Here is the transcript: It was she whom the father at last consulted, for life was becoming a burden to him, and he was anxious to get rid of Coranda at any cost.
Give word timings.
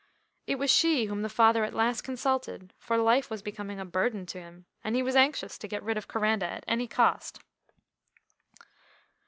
It 0.47 0.55
was 0.57 0.71
she 0.71 1.05
whom 1.05 1.21
the 1.21 1.29
father 1.29 1.63
at 1.63 1.75
last 1.75 2.01
consulted, 2.01 2.73
for 2.79 2.97
life 2.97 3.29
was 3.29 3.43
becoming 3.43 3.79
a 3.79 3.85
burden 3.85 4.25
to 4.33 4.39
him, 4.41 4.65
and 4.83 4.95
he 4.95 5.03
was 5.03 5.15
anxious 5.15 5.59
to 5.59 5.67
get 5.67 5.83
rid 5.83 5.95
of 5.95 6.07
Coranda 6.07 6.47
at 6.47 6.63
any 6.67 6.87
cost. 6.87 7.39